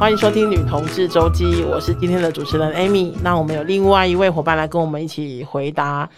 [0.00, 3.12] 欢迎收听《女同志周记》，我是今天的主持人 Amy。
[3.22, 6.08] 那我们有另外一位伙伴来跟我们一起回答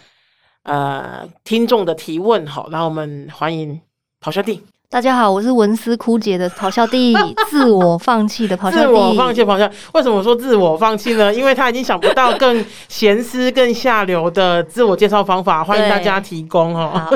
[0.63, 2.47] 呃听众的提问。
[2.47, 3.81] 好，那我们欢迎
[4.21, 4.63] 咆哮帝。
[4.93, 7.15] 大家好，我是文思枯竭的咆哮帝，
[7.49, 8.77] 自我放弃的咆哮帝。
[8.85, 11.33] 自我放弃咆哮，为什么说自我放弃呢？
[11.33, 17.09] 因为他已经想不到更咸湿、更下流的自我介绍方法，欢迎大家提供哦。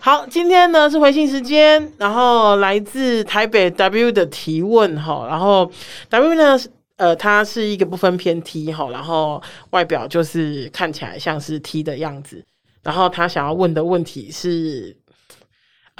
[0.00, 5.70] 好， 好，今天呢是回信时间，然后来自台北 W 的提问哈，然后
[6.08, 6.58] W 呢，
[6.96, 12.44] 呃，他是一个不分偏 T 哈，然后外表就是看起来像是 T 的样子，
[12.82, 14.96] 然后他想要问的问题是。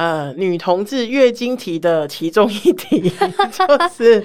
[0.02, 3.09] 呃，女同志月经题的其中一题
[3.56, 4.25] 就是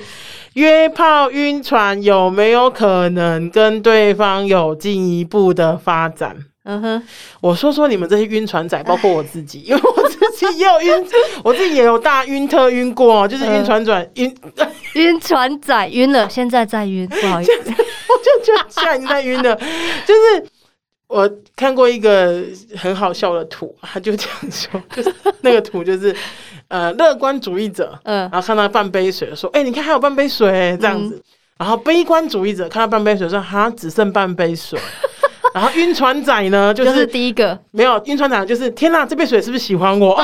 [0.53, 6.36] 约炮晕船有没有可能跟对方有进一步的发展？
[6.63, 7.03] 嗯哼，
[7.41, 11.08] 我说说你们这些晕船仔，包括我自己， 因为我自己也有晕，
[11.44, 14.36] 我自己也有大晕特晕过，就是晕船转晕
[14.95, 19.55] 晕船仔晕了，现在在晕，不好意思， 我就觉得现在已经在晕了，
[20.08, 20.44] 就是。
[21.08, 22.44] 我看过一个
[22.75, 26.14] 很好笑的图，他就这样说，就 是那个图就是，
[26.67, 31.23] 呃，乐观主义者，嗯，然后看到半杯水，说，哎、欸，你看还有半杯水这样子，嗯、
[31.59, 34.77] 然后悲观主义者看到半杯水说，哈，只剩半杯水，
[35.55, 40.21] 然后晕船仔呢，就是、就是第一个，没有晕船仔就是，天哪，这杯水是不是喜欢我？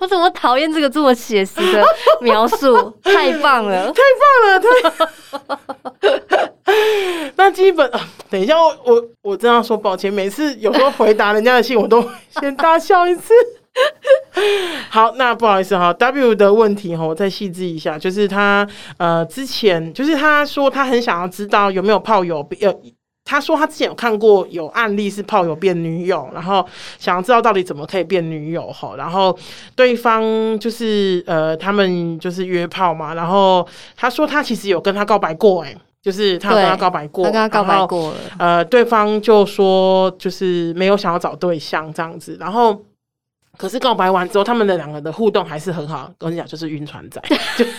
[0.00, 1.84] 我怎么讨厌这个这么写实的
[2.20, 2.92] 描述？
[3.02, 6.20] 太棒了，太棒了！
[6.28, 6.52] 太
[7.36, 12.04] 那基本啊， 等一下，我我我真要说抱歉，每次有时候回答人家的信，我都
[12.40, 13.32] 先大笑一次。
[14.90, 22.74] 好，那不好意思哈，W 的问题哈，我再细致一下，就是他呃之前就是他说他很想要知道有没有炮友呃。
[23.30, 26.66] 他说他之前有看过有案例是炮友变女友，然后
[26.98, 29.38] 想要知道到底怎么可以变女友哈，然后
[29.76, 42.80] 对方就是呃他们就是约炮嘛，然后他说他其实有跟他告白过哎，就是他跟他告白过，他跟他告白过了，呃对方就说就是没有想要找对象这样子，然后
[43.56, 47.20] 可是告白完之后，他们的两个的互动还是很好，跟你讲就是晕船仔。
[47.56, 47.64] 就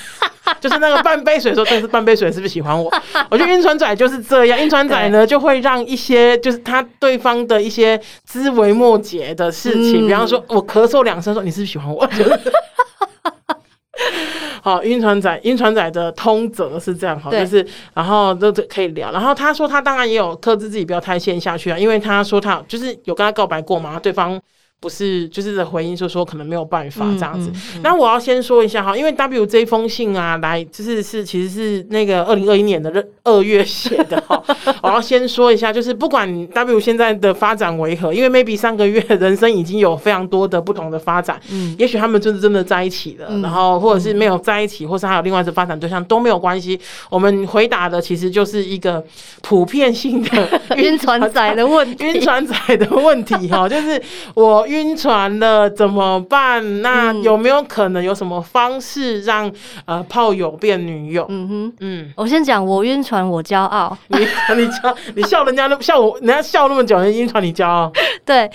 [0.59, 2.91] 就是那个半杯水说，但是半杯水是不是喜欢我？
[3.29, 12.05] 我觉得晕船仔就是这样，晕船仔呢就会让一些就是他对方的一些枝微末节的事情，嗯、比方说我咳嗽两声说你是不是喜欢我？
[14.61, 19.11] 好，晕船仔，晕船仔的通则是这样，好，就是然后都可以聊。
[19.11, 24.39] 然后他说他当然也有克制自己不要太陷下去啊，因为他说他就是有跟他告白过嘛，对方。
[24.81, 27.51] 不是，就是的回应，就说可能没有办法这样子。
[27.83, 34.41] 那、我要先说一下哈，因为 W 这封信啊，来就是是其实是那个二零二一年的二月写的哈。
[34.81, 46.79] 我要先说一下，就是不管 W 现在的发展为何，因为 maybe 上个月人生已经有非常多的不同的发展，嗯，也许他们就是真的在一起了，嗯、然后或者是没有在一起，或是还有另外一个发展对象都没有关系。
[47.09, 49.03] 我们回答的其实就是一个
[49.41, 54.01] 普遍性的 晕船仔的问题，晕船仔的问题哈，就是
[54.35, 54.65] 我。
[54.69, 56.81] 晕船了怎么办？
[56.81, 59.51] 那有没有可能有什么方式让
[59.85, 61.25] 呃炮友变女友？
[61.27, 63.97] 嗯哼，嗯，我先讲，我晕船我骄傲。
[64.09, 64.19] 你
[64.55, 67.91] 你骄你笑人家那笑我，人家笑那么久，人晕船你骄傲？
[68.23, 68.49] 对，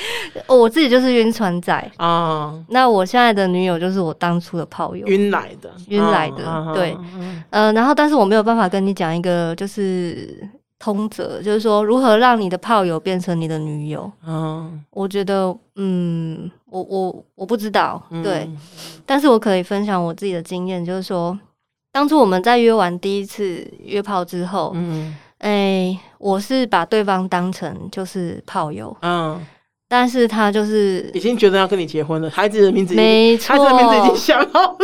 [0.46, 2.52] 我自己就是晕船仔啊。
[2.54, 6.44] 嗯、那我现在的女友就是我当初的炮友，晕来的，晕来的。
[6.46, 10.48] 嗯、对，嗯、呃，然后但是我没有办法跟你讲一个就是。
[10.84, 14.12] 通则就是说，如何让你的炮友变成你的女友？
[14.26, 18.58] 嗯，我觉得，嗯，我我我不知道，对，嗯、
[19.06, 21.38] 但是我可以分享我自己的经验，就是说，
[21.90, 29.40] 当初我们在约完第一次约炮之后，嗯，哎、欸，我是把对方当成就是炮友，嗯。
[29.88, 34.76] 但是他就是已经觉得要跟你结婚了，孩子的名字没错，孩子的名字已经想好了，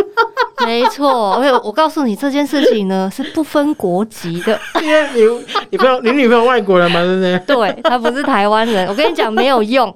[0.67, 1.35] 没错。
[1.35, 7.73] 而且我告诉你这件事情呢， 是不分国籍的，因为你你朋友你女朋友外国人嘛，对不对？
[7.73, 8.87] 对，他不是台湾人。
[8.89, 9.93] 我跟你讲没有用，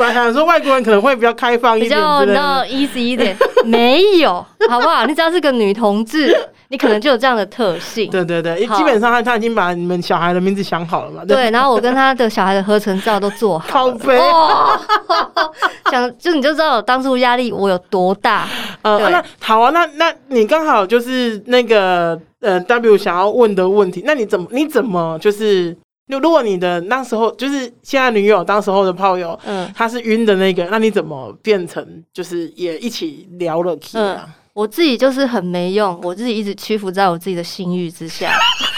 [0.00, 5.04] 本来想说外国人可能会比较开放一点，比较比较 easy 一点，没有，好不好？
[5.06, 6.34] 你只要是个女同志。
[6.72, 8.76] 你可能就有这样的特性， 对对对，好。
[8.76, 14.80] 基本上他他已经把你们小孩的名字想好了嘛，对，对，然后我跟他的小孩的合成照都做好了，靠北哦，
[15.90, 18.46] 想就你就知道我当初压力我有多大，
[18.82, 19.10] 呃，对。
[19.10, 25.76] 那好啊，那那你刚好就是那个呃 W 想要问的问题，那你怎么你怎么就是，
[26.18, 34.24] 如果你的那时候就是现在女友当时候的炮友，嗯，她是晕的那个，那你怎么变成就是也一起聊了 K 啊？
[34.26, 38.32] 嗯我自己就是很没用，我自己一直屈服在我自己的性欲之下。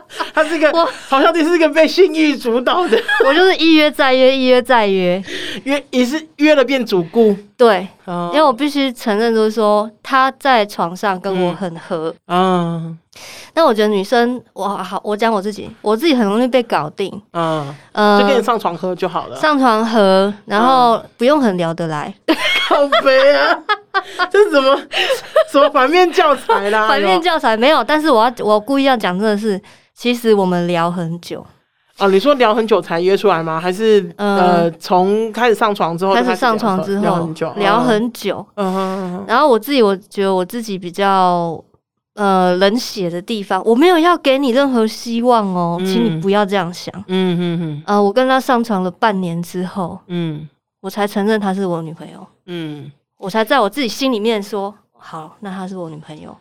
[0.34, 2.98] 他是个，我好像你是个被性欲主导的。
[3.26, 5.22] 我就是一约再约，一约再约，
[5.64, 7.36] 约也是约了变主顾。
[7.56, 12.12] 对，哦、因为我必须承认，就是说他在床上跟我很合。
[12.26, 12.98] 嗯，
[13.54, 17.22] 那我觉得女生，我好，我讲我自己，我自己很容易被搞定。
[17.32, 19.36] 嗯，呃，就跟你上床喝就好了。
[19.36, 22.12] 上床喝，然后不用很聊得来。
[22.68, 23.58] 好悲啊！
[24.30, 24.76] 这是什么
[25.52, 26.88] 什么反面教材啦？
[26.88, 29.60] 反面教材没有，但是我要我故意要讲，真的是。
[29.94, 31.44] 其实我们聊很久
[31.98, 33.60] 哦，你说聊很久才约出来吗？
[33.60, 38.44] 还是呃，从开始上床之后开始上床之后聊很久，聊很久。
[38.54, 39.24] 嗯哼。
[39.28, 41.62] 然后我自己我觉得我自己比较
[42.14, 46.92] 呃冷血的地方，我没有要给你任何希望哦，请你不要这样想。
[47.08, 47.82] 嗯哼哼。
[47.86, 50.48] 呃，我跟他上床了半年之后，嗯，
[50.80, 52.26] 我才承认她是我女朋友。
[52.46, 56.36] 嗯，我才在我自己心里面说好，那她是我女朋友。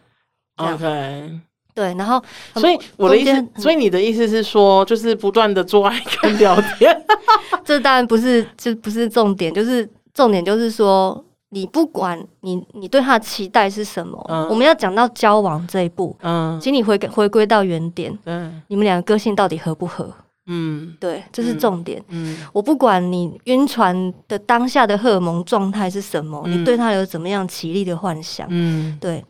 [0.56, 1.42] OK。
[1.74, 2.22] 对，然后
[2.56, 7.06] 所以我的意思，所以你的意思是说，就是不断的做爱跟聊天，
[7.64, 20.14] 这当然不是，这不是重点，就是重点就是说，你不管你你对他的期待是什么，嗯、我们要讲到交往这一步，嗯，请你回回归到原点，嗯，你们两个个性到底合不合？
[20.48, 22.04] 嗯，对，这是重点。
[22.10, 29.24] 嗯，嗯我不管你晕船的当下的荷尔蒙状态是什么，嗯、你对他有怎么样奇丽的幻想，嗯，对，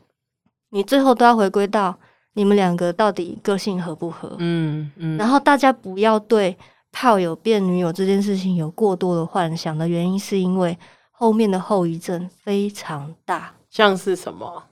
[0.72, 1.96] 你最后都要回归到。
[2.34, 4.36] 你们两个到底个性合不合？
[4.40, 6.56] 嗯嗯，然后大家不要对
[6.92, 10.78] 炮友变女友这件事情有过多的幻想的原因，是因为
[11.12, 13.54] 后面的后遗症非常大。
[13.70, 14.64] 像是什么？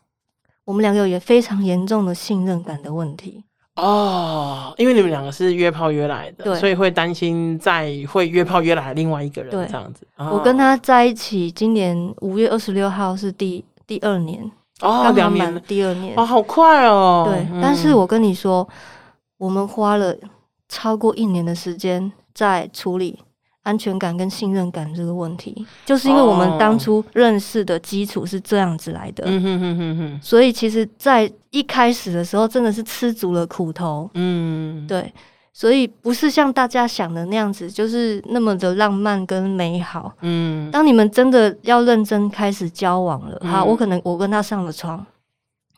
[0.66, 3.44] 我们两个有也非常严重的信任感的问题。
[3.76, 10.06] 哦，因为你们两个是约炮约来的，对所以会担心在会约炮约来另外一个人这样子。
[10.18, 14.52] 哦、我跟他在一起，今年五月二十六号是第第二年。
[14.82, 17.26] 哦，两年了，第二年哦，好快哦。
[17.30, 18.68] 对，嗯、但是我跟你说，
[19.38, 20.16] 我们花了
[20.68, 23.20] 超过一年的时间在处理
[23.64, 29.24] 安全感跟信任感这个问题，就是因为我们当初认识的基础是这样子来的。
[29.28, 30.20] 嗯哼哼哼哼。
[30.22, 34.10] 所以其实，在一开始的时候，真的是吃足了苦头。
[34.14, 35.14] 嗯，对。
[35.60, 40.10] 所以不是像大家想的那样子，就是那么的浪漫跟美好。
[40.22, 45.06] 嗯，当你们真的要认真开始交往了，好，我可能我跟他上了床，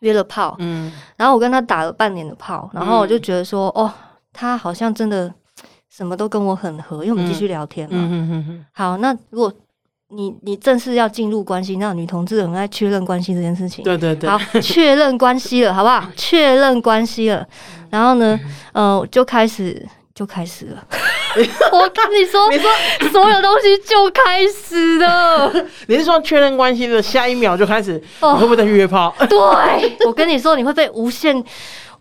[0.01, 3.91] 约了炮，嗯，然后我跟他打了半年的炮，然后我就觉得说，哦，
[4.31, 5.33] 他好像真的
[5.89, 7.97] 什么都跟我很合，因为我们继续聊天嘛。
[7.99, 8.65] 嗯嗯嗯。
[8.73, 9.51] 好，那如果
[10.13, 13.83] 你你正式要进入关系，那女同志很爱确认关系这件事情。
[13.83, 14.29] 对对对。
[14.29, 16.05] 好，确认关系了，好不好？
[16.15, 17.45] 确认关系了。
[17.89, 18.39] 然后呢，
[18.73, 20.83] 呃，就开始就开始了。
[21.71, 22.69] 我跟你说，你说
[23.09, 25.51] 所有东西就开始了。
[25.87, 28.01] 你是说确认关系的下一秒就开始？
[28.19, 29.15] 哦，会不会再约炮？
[29.29, 31.41] 对，我跟你说，你会被无限。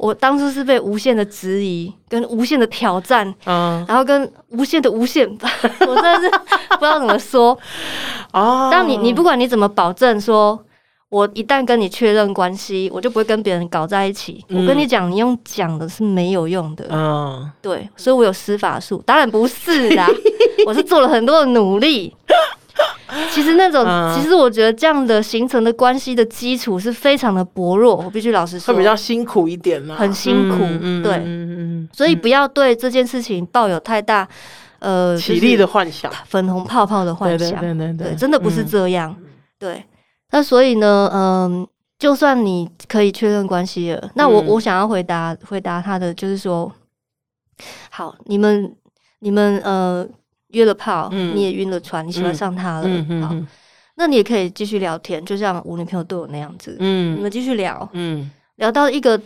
[0.01, 5.29] 我当初是被无限的质疑，跟无限的挑战，嗯，然后跟无限的无限，
[5.87, 7.57] 我真的是不知道怎么说。
[8.33, 10.59] 哦，当你你不管你怎么保证说。
[11.11, 14.45] 我一旦跟你确认关系，我就不会跟别人搞在一起。
[14.49, 16.87] 嗯、我跟你讲，你用讲的是没有用的。
[16.89, 19.03] 嗯，对，所以我有施法术。
[19.05, 20.07] 当然不是啦，
[20.65, 22.15] 我是做了很多的努力。
[23.31, 27.97] 其实那种，嗯、其实我觉得这样的形成的关系的基础是非常的薄弱。
[27.97, 30.57] 我必须老实说，会比较辛苦一点嘛，很辛苦。
[30.61, 34.29] 嗯、对，嗯、所以不要对这件事情抱有太大
[34.79, 37.61] 呃綺丽的幻想，粉红泡泡的幻想。
[37.97, 39.15] 对真的不是这样。
[39.19, 39.27] 嗯、
[39.59, 39.85] 对。
[40.33, 41.67] 那所以呢，嗯，
[41.99, 46.73] 就算你可以确认关系了，那我我想要回答回答他的就是说，
[47.91, 48.73] 好，你们
[49.19, 50.07] 你们呃
[50.53, 53.35] 约了炮，嗯、你也晕了船，你喜欢上他了，嗯、好，
[53.97, 59.21] 那你也可以继续聊天，就像我女朋友对我那样子，嗯，你们继续聊，嗯，聊到一个。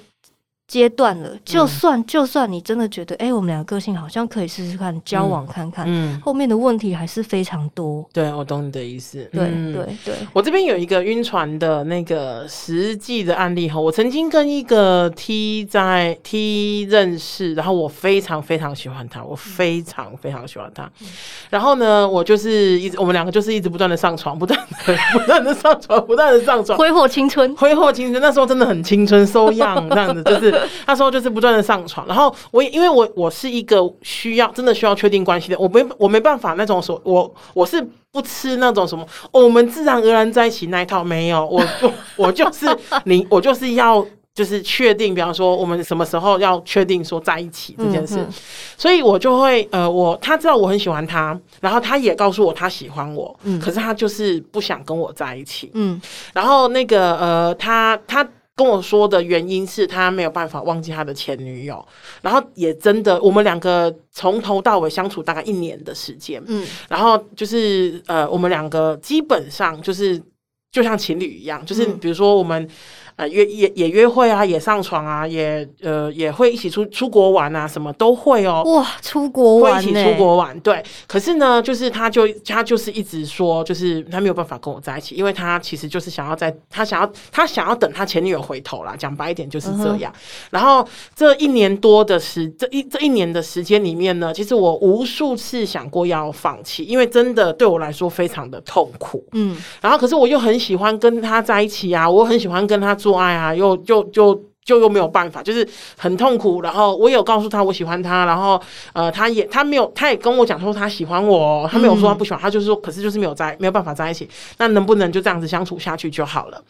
[0.67, 8.05] 阶段了，就算、嗯、就算你真的觉得，哎、欸，我们两个个性好像可以试试看交往看看，嗯，嗯后面的问题还是非常多。
[8.15, 9.29] 对，我懂你的意思。
[9.31, 20.91] 对对对，我这边有一个晕船的那个实际的案例哈，我曾经跟一个 T 在 T 认识，然后我非常非常喜欢他，我非常非常喜欢他。
[21.03, 21.07] 嗯、
[21.51, 28.23] 然后呢，我就是一直我们两个就是一直不断的上床，不断的 不断的上床，不断的上床，挥霍青春，挥霍青春。
[28.23, 30.54] 那时候真的很青春，so young 这样子，就是。
[30.87, 41.93] 他说就是不断的上床，然后我因为我我是一个需要真的需要确定关系的，我没我没办法那种说，我我是不吃那种什么，哦、我们自然而然在一起那一套没有，我我
[42.29, 42.67] 我就是
[43.05, 48.29] 你，我就是要就是确定，比方说我们什么时候要确定说在一起这件事，嗯、
[48.77, 56.01] 所以我就会呃，我他知道我很喜欢他，然后他也告诉我他喜欢我，嗯、可是他就是不想跟我在一起，嗯，
[56.33, 58.27] 然后那个呃，他他。
[58.57, 61.87] 跟我说的原因是他没有办法忘记他的前女友，
[62.23, 70.23] 然后也真的，我们两个从头到尾相处大概一年的时间，嗯，然后就是呃，我们两个基本上就是
[70.71, 72.69] 就像情侣一样，就是比如说我们。
[73.17, 78.65] 呃，约也也约会啊，也上床啊，也呃也会一起出出国玩啊，什么都会哦。
[78.67, 80.83] 哇，出国玩，会一起出国玩，对。
[81.07, 88.97] 可是呢，就是他就他就是一直说，就是他没有办法跟我在一起，因为他其实就是想要在，他想要他想要等他前女友回头啦。
[88.99, 90.13] 讲白一点就是这样。
[90.13, 99.25] 嗯、然后这一年多的时，这一这一年的时间里面呢，其实我无数次想过要放弃，因为真的对我来说非常的痛苦。
[99.35, 99.57] 嗯。
[99.81, 102.93] 然后可是我又很喜欢跟他在一起啊，我很喜欢跟他。
[103.05, 104.35] 做爱啊，又就就
[104.65, 105.69] 就又没有办法，就是
[105.99, 106.63] 很痛苦。
[106.63, 108.59] 然后我有告诉他我喜欢他，然后
[108.95, 114.27] 呃，他也他没有，他也跟我讲说他喜欢我，他没有说他不喜欢，他就是说，可是就是没有在没有办法在一起。
[114.57, 116.65] 那能不能就这样子相处下去就好了？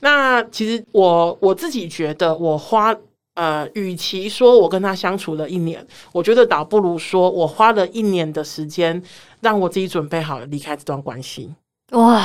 [0.00, 2.92] 那其实我我自己觉得，我花
[3.34, 9.00] 呃，与其说我跟他相处了一年，我觉得倒不如说我花了一年的时间，
[9.40, 11.54] 让我自己准备好了离开这段关系。
[11.92, 12.24] 哇！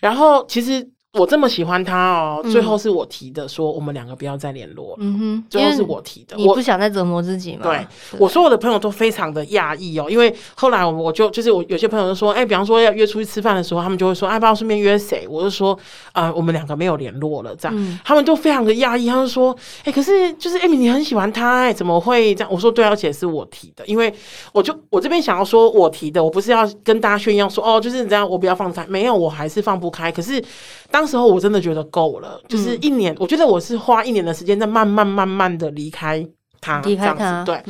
[0.00, 0.93] 然后其实。
[1.14, 4.96] 我这么喜欢他哦，最后是我提的，说我们两个不要再联络了。
[4.98, 6.36] 嗯哼，最后是我提的。
[6.38, 7.60] 我不想再折磨自己吗？
[7.62, 7.86] 对，
[8.18, 15.24] 我所有的朋友都非常的讶异哦，因为后来我我就就是我有些朋友就说，哎，比方说要约出去吃饭的时候，他们就会说，哎，不知道顺便约谁？
[15.28, 15.78] 我就说，
[16.14, 22.52] 呃，我们两个没有联络了，这样，他们都非常的讶异，他们说，哎，可是就是艾米，你很喜欢他，哎，怎么会这样？
[22.52, 24.12] 我说对，而且是我提的，因为
[24.52, 30.42] 我就我这边想要说我提的，我不是要跟大家炫耀说，哦，就是这样，我不要放开，没有，我还是放不开，可是。
[30.90, 36.26] 当时候我真的觉得够了，就是一年，我觉得我是花一年的时间在慢慢慢慢的离开
[36.60, 37.44] 他，离开他。
[37.44, 37.62] 对，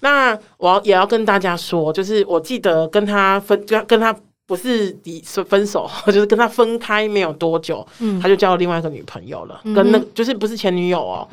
[0.00, 4.14] 那我要也要跟大家说，就是我记得跟他分，跟跟他
[4.46, 7.86] 不是离分手， 就是跟他分开没有多久，
[8.20, 11.28] 他就交了另外一个女朋友了，跟那就是不是前女友哦，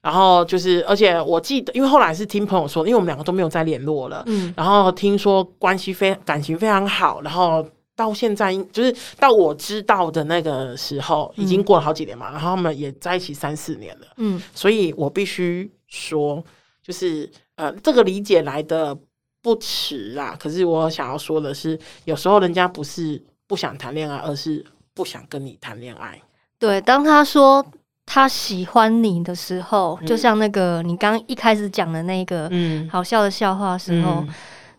[0.00, 4.24] 然后就是，而且我记得，因为后来是听朋友说，因为我们两个都没有再联络了，
[4.56, 7.64] 然后听说关系非感情非常好，然后。
[7.96, 12.30] 到现在，就是到我知道的那个时候，已经过了好几年嘛。
[12.30, 14.06] 嗯、然后他们也在一起三四年了。
[14.16, 16.42] 嗯，所以我必须说，
[16.82, 18.96] 就是呃，这个理解来的
[19.40, 20.36] 不迟啊。
[20.38, 26.20] 可是我想要说的是，有时候人家不是不想谈恋爱，而是不想跟你谈恋爱。
[26.58, 27.64] 对，当他说
[28.06, 34.28] 他喜欢你的时候，嗯、就像那个你刚一开始讲的那个嗯好笑的笑话的时候，嗯、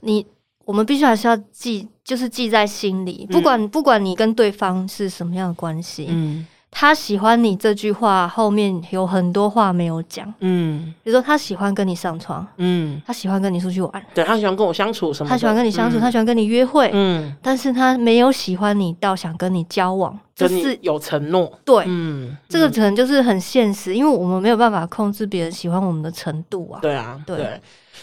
[0.01, 0.25] 你
[0.65, 1.87] 我们必须还是要记。
[2.05, 6.45] 就是记在心里，不管不管你跟对方是什么样的关系，嗯，
[6.77, 27.37] 他喜欢你这句话后面有很多话没有讲，嗯，比如说他喜欢跟你上床，嗯，他喜欢跟你出去玩，对，他喜欢跟我相处什么，他喜欢跟你相处，他喜欢跟你约会，嗯，但是他没有喜欢你到想跟你交往，就是有承诺，对，嗯，这个可能就是很现实，因为我们没有办法控制别人喜欢我们的程度啊，对啊，对。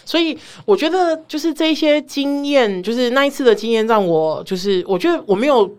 [0.05, 5.71] 所以我觉得，就是这些经验，就是那一次的经验，让我就是我觉得我没有，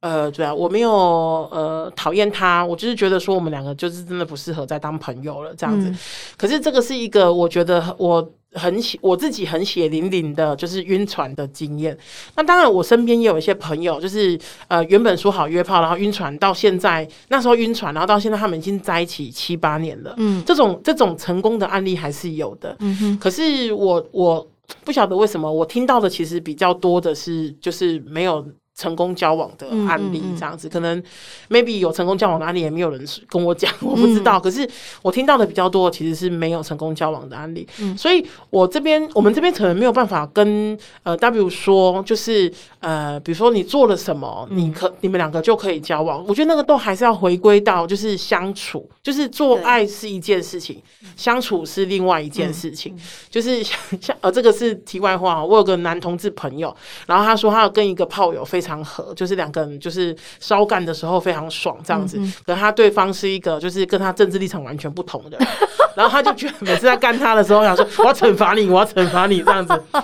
[0.00, 5.88] 呃，对啊，我没有呃讨厌他，我就是觉得说我们两个就是真的不适合再当朋友了这样子。
[5.88, 5.98] 嗯、
[6.36, 8.32] 可是这个是一个我觉得我。
[8.52, 11.94] 很血，我自己很血淋淋的，就是晕船的经验。
[12.36, 14.38] 那当然，我身边也有一些朋友，就是
[14.68, 20.14] 呃，原本说好约炮，然后晕船，到现在那时候晕船，然后到现在他们已经在一起七八年了。
[20.16, 22.74] 嗯，这种这种成功的案例还是有的。
[22.78, 23.18] 嗯哼。
[23.18, 24.48] 可是我我
[24.86, 28.42] 不晓得为什么，我听到的其实比较多的是，就是没有。
[28.76, 31.02] 成功交往的案例这样子，嗯嗯嗯、可能
[31.48, 34.38] maybe 有成功交往的案例，也没有人跟我讲，我不知道。
[34.38, 34.68] 嗯、可是
[35.00, 37.66] 我听到的比较多，其实是没有成功交往的案例。
[37.80, 46.22] 嗯、所以我这边，我们这边可能没有办法跟呃 W 说，就是呃，比如说你做了什么，你可你们两个就可以交往。
[46.28, 50.82] 我觉得那个都还是要回归到就是相处，就是做爱是一件事情，
[51.16, 52.94] 相处是另外一件事情。
[53.30, 55.42] 就是 像像呃，这个是题外话。
[55.42, 58.65] 我有个男同志朋友，然后他说他要跟一个炮友非常。
[58.66, 62.20] 非常合，就是两个人就是烧干的时候非常爽这样子。
[62.44, 65.38] 可他对方是一个就是跟他政治立场完全不同的，
[65.94, 69.80] 然后他就觉得每次在干他的时候，想说我要惩罚你，我要惩罚你这样子。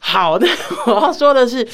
[0.00, 0.44] 好的，
[0.86, 1.64] 我要说的是，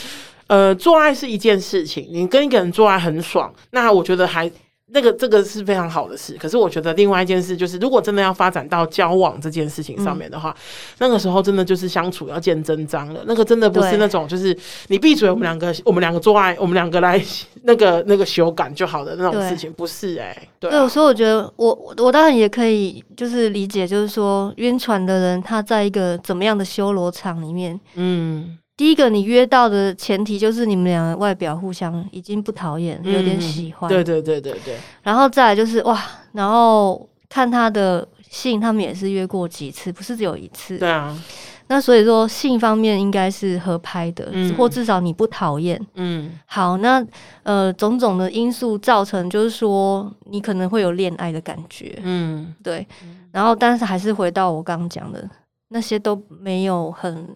[0.48, 4.50] 呃，做爱是一件事情，你跟一个人做爱很爽，那我觉得还。
[4.92, 10.56] 那个这个是非常好的事，可是我觉得另外一件事就是，如果真的要发展到交往这件事情上面的话，嗯、
[10.98, 13.22] 那个时候真的就是相处要见真章了。
[13.26, 14.56] 那个真的不是那种就是
[14.88, 17.22] 你闭嘴，我们两个对我们两个做爱，我们两个来
[17.62, 20.48] 那个那个修改就好的那种事情，不是哎、欸。
[20.58, 28.56] 对，对，所以我觉得我我当然也可以就是理解，就是说晕船的人他在一个怎么样的修罗场里面，嗯。
[28.80, 33.86] 第一个你约到的前提就是你们两个外表互相已经不讨厌，有点喜欢。
[33.86, 34.78] 对对对对对。
[35.02, 40.78] 然后再来就是哇，然后看他的性，他们也是约过几次，不是只有一次。
[40.78, 41.14] 对啊。
[41.66, 45.78] 那所以说性方面应该是合拍的，嗯、或至少你不讨厌。
[45.96, 47.06] 嗯，好，那
[47.42, 51.98] 呃种种的因素造成，就是说你可能会有恋爱的感觉。
[52.02, 52.86] 嗯，对。
[53.30, 55.28] 然后，但是还是回到我刚刚讲的
[55.68, 57.28] 那些都没有很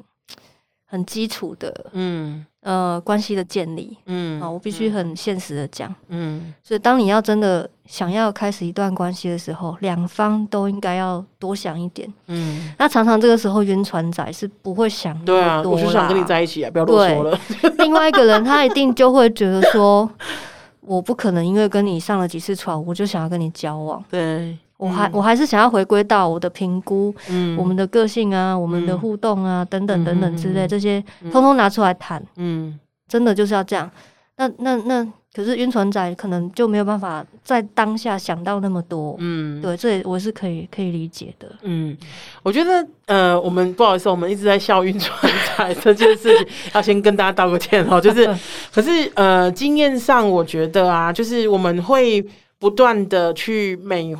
[0.95, 3.99] 很基础的，嗯呃关系的建立。
[4.07, 5.93] 嗯，啊，我必须很现实的讲。
[6.09, 7.69] 嗯，所以当你要真的。
[7.87, 12.11] 想要开始一段关系的时候，两方都应该要多想一点。
[12.29, 15.37] 嗯，那常常这个时候晕船仔是不会想多。
[15.37, 17.39] 对啊，我就想跟你在一起啊，不要啰嗦了。
[17.81, 20.11] 另外一个人他一定就会觉得说，
[20.81, 24.03] 我不可能因为跟你上了几次床，我就想要跟你交往。
[24.11, 31.03] 对，我还我还是想要回归到我的评估，嗯，我们的个性啊，我们的互动啊，等等等等之类这些，
[31.33, 32.23] 通通拿出来谈。
[32.37, 32.79] 嗯，
[33.09, 33.91] 真的就是要这样。
[34.37, 35.07] 那那那。
[35.35, 41.99] 可是晕船仔可能就没有办法在当下想到那么多，嗯，对，这也我是可以可以理解的，嗯，
[42.45, 48.25] 我觉得呃，我们不好意思，我们一直在笑晕船仔 这件事情，要先跟大家道个歉哦，就是，
[48.73, 52.25] 可是呃，经验上我觉得啊，就是我们会
[52.61, 54.15] 不断的去美，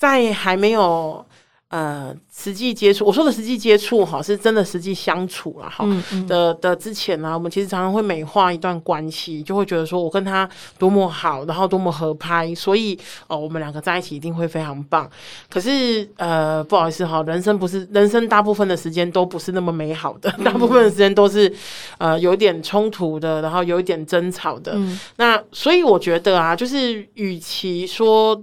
[0.00, 1.24] 在还没有。
[1.70, 15.08] 呃，实际接触，我说的实际接触哈，是真的实际相处了哈、嗯嗯、的的之前呢、啊，我们其实常常会美化一段关系，就会觉得说我跟他多么好，然后多么合拍，所以哦，我们两个在一起一定会非常棒。
[15.48, 21.54] 可是呃，不好意思哈，人生不是人生，大部分的时间都不是那么美好的，嗯、大部分的时间都是
[21.98, 24.72] 呃有点冲突的，然后有一点争吵的。
[24.74, 28.34] 嗯、那所以我觉得啊，就是与其说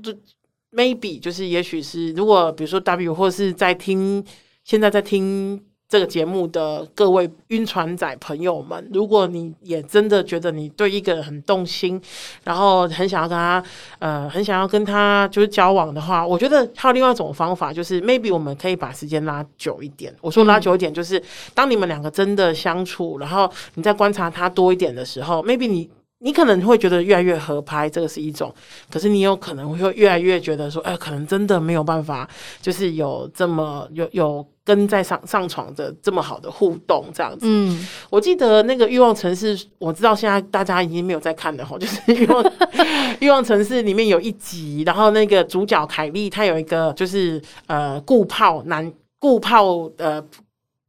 [0.72, 4.24] maybe 就是，也许是，如果比如说 W 或者是在听，
[4.64, 12.00] 现在在听这个节目的各位晕船仔朋友们，如果你也真的觉得你对一个人很动心，
[12.44, 13.64] 然后很想要跟他，
[14.00, 20.14] 呃，很想要跟他就是交往的话，我觉得还有另外一种方法，就是 maybe 我们可以把时间拉久一点。
[20.20, 25.90] 我说拉久一点，就是当你们两个真的相处，然后你再观察他多一点的时候，maybe 你。
[26.20, 28.50] 你可能会觉得越来越合拍，这个是一种；
[28.92, 32.28] 可是你有可能会越来越觉得说，哎，可能真的没有办法，
[32.62, 37.46] 就是有这么有有跟在上上床的这么好的互动这样子。
[37.48, 42.44] 嗯，我记得那个《欲望城市》，我知道现在大家已经没有在看了哈，就是《欲望
[43.22, 50.24] 欲望城市》里面有一集，然后那个主角凯莉她有一个就是呃固炮男固炮呃。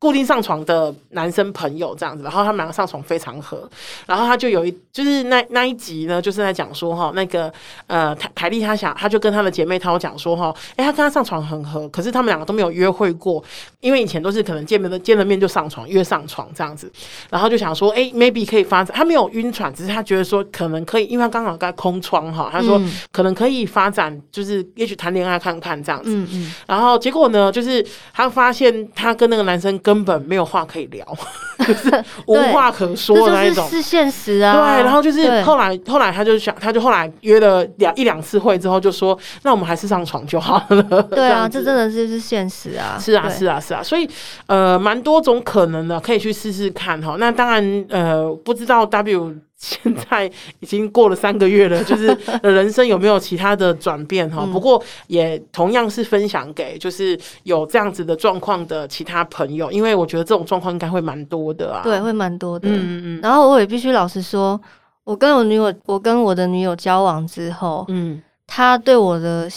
[0.00, 3.68] 固定上床的男生朋友这样子，然后他们两个上床非常合，
[4.06, 7.52] 然后他就有一就是那那一集呢，就是在讲说哈，那个
[7.88, 13.42] 呃凯凯莉她想，她就跟她的姐妹她讲说哈，哎，她跟他上床很合，可是他们两个都没有约会过，
[13.80, 16.88] 因为以前都是可能见面的见了面就上床约上床这样子，
[17.28, 22.80] 然后就想说，哎，maybe 可以发展，他没有晕船，只是他觉得说可能可以，因为他刚好在空窗哈，他说
[23.10, 29.76] 可能可以发展，就是也许谈恋爱看看这样子，嗯嗯，然后结果呢，就是他发现他跟那个男生。
[29.88, 31.02] 根本没有话可以聊，
[31.66, 34.52] 就是无话可说的那一种，是现实啊。
[34.52, 40.82] 对，然后就是后来，后来他就想，他就后来约了两一两次会之后，就说：“那我们还是上床就好了。
[41.08, 42.98] ”对啊，这真的是是现实啊。
[43.00, 43.82] 是啊，是啊，是啊。
[43.82, 44.06] 所以
[44.44, 47.16] 呃，蛮多种可能的，可以去试试看哈。
[47.18, 49.36] 那当然呃，不知道 W。
[49.58, 54.46] 现在已经过了三个月了，就是 人生有没有其他的转变哈？
[54.52, 61.80] 不过也同样是分享给就是有这样子的状况的其他朋友，因为我觉得这种状况应该会蛮多的啊。
[61.82, 62.68] 对，会蛮多的。
[62.68, 63.20] 嗯嗯嗯。
[63.20, 64.60] 然后我也必须老实说，
[65.02, 69.50] 我跟我女友，我跟我的女友交往之后，嗯，她对我的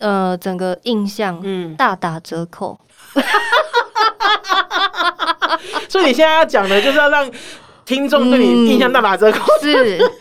[0.00, 2.78] 呃整个印象嗯大打折扣。
[3.14, 3.24] 嗯、
[5.88, 7.26] 所以你现在要讲的就是要让。
[7.86, 10.12] 听众对你印象大打折扣，嗯，是，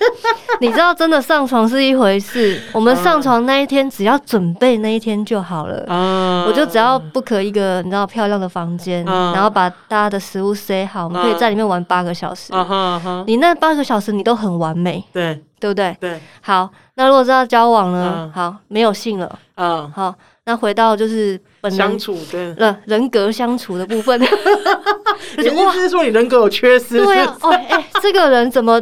[0.61, 15.97] 你知道真的上床是一回事， 我们上床那一天只要准备那一天就好了，嗯、我就只要 book 一个你知道漂亮的房间，嗯、然后把大家的食物塞好，我们可以在里面玩八个小时，嗯、你那八个小时你都很完美，对，对不对？
[15.99, 18.13] 对，好，那如果是要交往呢？
[18.15, 20.13] 嗯、好，没有性了，嗯，好。
[20.45, 24.19] 那回到就是本相处的了，人格相处的部分，
[25.37, 27.03] 你意思是说你人格有缺失？
[27.03, 28.79] 对啊，哦，哎、欸，这个人怎么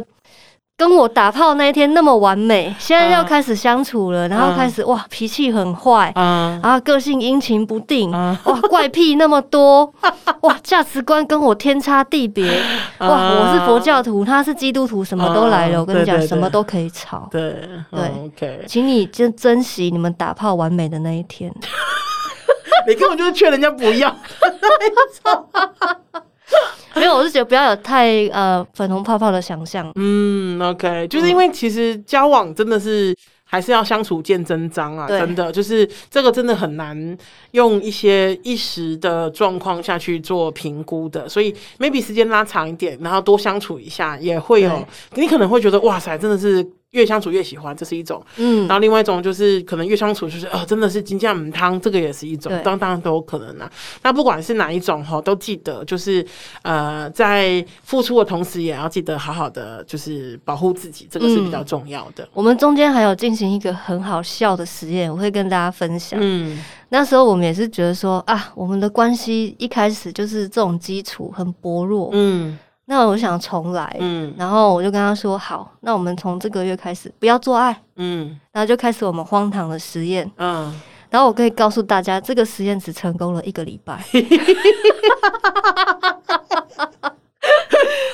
[0.76, 2.74] 跟我打炮那一天那么完美？
[2.80, 8.36] 现在要开始相处了，然后开始哇，脾气很坏，啊，然后个性阴晴不定，哇，
[8.68, 9.92] 怪癖那么多，
[10.42, 12.60] 哇，价值观跟我天差地别，
[12.98, 21.54] 哇，我是佛教徒，他是基督徒，什么都来了，我跟你讲，什么都可以吵，对对，OK，请你就珍惜你们打炮完美的那一天。
[22.86, 24.14] 你根本就是劝人家不要。
[27.00, 29.90] 没有，我是觉得不要有太呃粉红泡泡的想象。
[29.96, 33.14] 嗯，OK，就是因为其实交往真的是。
[33.46, 35.06] 还是要相处见真章啊！
[35.06, 37.16] 真的就是这个，真的很难
[37.52, 41.28] 用一些一时的状况下去做评估的。
[41.28, 46.66] 所以，maybe 时间拉长一点，然后多相处一下，也会有你可能会觉得哇塞，真的是。
[46.94, 48.24] 越相处越喜欢，这是一种。
[48.36, 52.52] 嗯，然后另外一种就是可能越相处就是呃，真的是金价母汤，这个也是一种。
[52.64, 53.70] 当当然都有可能啦。
[54.02, 56.24] 那不管是哪一种哈，都记得就是
[56.62, 62.24] 呃，在付出的同时，也要记得好好的就是保护自己，这个是比较重要的。
[62.24, 66.18] 嗯，我们中间还有进行一个很好笑的实验，我会跟大家分享。
[66.22, 72.10] 嗯，那时候我们也是觉得说啊，我们的关系一开始就是这种基础很薄弱。
[72.12, 72.58] 嗯。
[72.86, 84.04] 那我想重来，嗯，然后我就跟他说：“好，那我们从这个月开始不要做爱，嗯，然后就开始我们荒唐的实验，嗯，然后我可以告诉大家，这个实验只成功了一个礼拜。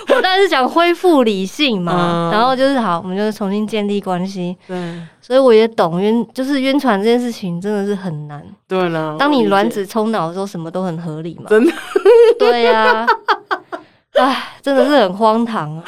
[0.09, 11.73] 我当然是想恢复理性嘛，嗯、然后就是好，我们就重新建立关系，对，所以我也懂晕，就是晕船这件事情真的是很难，对了，当你卵子冲脑的时候，什么都很合理嘛，真的，
[12.39, 13.07] 对呀、啊。”
[14.21, 15.85] 哎，真的是很荒唐啊！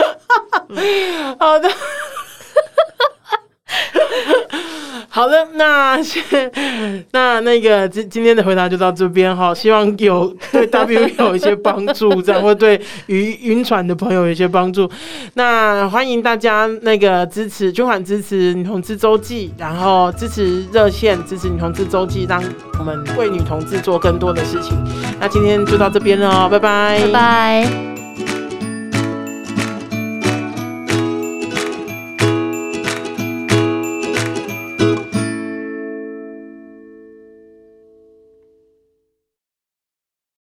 [0.69, 1.69] 嗯、 好的，
[5.09, 6.23] 好的，那先
[7.13, 14.91] 那那个今今天的回答就到这边哈，希望有对 W 有一些帮助，这样会对于晕船的朋友有一些帮助。
[15.35, 22.43] 那欢迎大家那个支持捐款支持女同志周记，然后支持热线支持女同志周记，让
[22.79, 24.73] 我们为女同志做更多的事情。
[25.21, 28.02] 那今天就到这边了，拜拜，拜拜。